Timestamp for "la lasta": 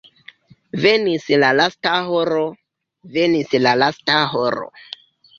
1.43-1.91, 3.65-4.17